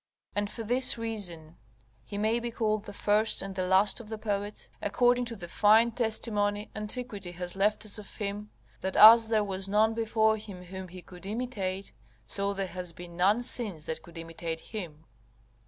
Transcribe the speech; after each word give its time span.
And 0.35 0.49
for 0.49 0.63
this 0.63 0.97
reason 0.97 1.57
he 2.03 2.17
may 2.17 2.39
be 2.39 2.49
called 2.49 2.85
the 2.85 2.91
first 2.91 3.43
and 3.43 3.53
the 3.53 3.67
last 3.67 3.99
of 3.99 4.09
the 4.09 4.17
poets, 4.17 4.67
according 4.81 5.25
to 5.25 5.35
the 5.35 5.47
fine 5.47 5.91
testimony 5.91 6.71
antiquity 6.75 7.33
has 7.33 7.55
left 7.55 7.85
us 7.85 7.99
of 7.99 8.17
him, 8.17 8.49
"that 8.79 8.95
as 8.95 9.27
there 9.27 9.43
was 9.43 9.69
none 9.69 9.93
before 9.93 10.37
him 10.37 10.63
whom 10.63 10.87
he 10.87 11.03
could 11.03 11.27
imitate, 11.27 11.93
so 12.25 12.51
there 12.51 12.65
has 12.65 12.93
been 12.93 13.15
none 13.15 13.43
since 13.43 13.85
that 13.85 14.01
could 14.01 14.17
imitate 14.17 14.61
him." 14.73 15.05